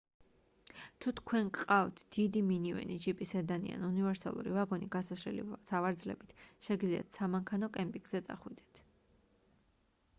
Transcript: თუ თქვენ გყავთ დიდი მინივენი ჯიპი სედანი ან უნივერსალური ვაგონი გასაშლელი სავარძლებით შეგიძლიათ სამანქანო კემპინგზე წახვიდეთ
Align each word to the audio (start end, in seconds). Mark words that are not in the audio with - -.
თუ 1.03 1.11
თქვენ 1.17 1.49
გყავთ 1.57 1.99
დიდი 2.15 2.41
მინივენი 2.45 2.95
ჯიპი 3.03 3.27
სედანი 3.31 3.73
ან 3.75 3.83
უნივერსალური 3.89 4.55
ვაგონი 4.55 4.87
გასაშლელი 4.95 5.45
სავარძლებით 5.71 6.33
შეგიძლიათ 6.69 7.19
სამანქანო 7.19 7.69
კემპინგზე 7.77 8.23
წახვიდეთ 8.29 8.81